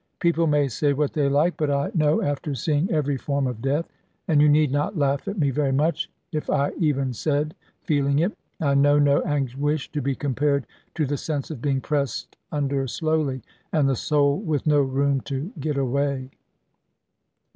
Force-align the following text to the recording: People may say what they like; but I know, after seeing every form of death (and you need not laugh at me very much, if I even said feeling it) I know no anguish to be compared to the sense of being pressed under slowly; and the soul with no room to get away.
People 0.19 0.47
may 0.47 0.67
say 0.67 0.93
what 0.93 1.13
they 1.13 1.29
like; 1.29 1.57
but 1.57 1.69
I 1.69 1.91
know, 1.93 2.23
after 2.23 2.55
seeing 2.55 2.89
every 2.89 3.17
form 3.17 3.45
of 3.45 3.61
death 3.61 3.87
(and 4.27 4.41
you 4.41 4.49
need 4.49 4.71
not 4.71 4.97
laugh 4.97 5.27
at 5.27 5.37
me 5.37 5.51
very 5.51 5.71
much, 5.71 6.09
if 6.31 6.49
I 6.49 6.71
even 6.79 7.13
said 7.13 7.53
feeling 7.83 8.17
it) 8.17 8.35
I 8.59 8.73
know 8.73 8.97
no 8.97 9.21
anguish 9.21 9.91
to 9.91 10.01
be 10.01 10.15
compared 10.15 10.65
to 10.95 11.05
the 11.05 11.17
sense 11.17 11.51
of 11.51 11.61
being 11.61 11.81
pressed 11.81 12.35
under 12.51 12.87
slowly; 12.87 13.43
and 13.71 13.87
the 13.87 13.95
soul 13.95 14.39
with 14.39 14.65
no 14.65 14.81
room 14.81 15.21
to 15.29 15.51
get 15.59 15.77
away. 15.77 16.31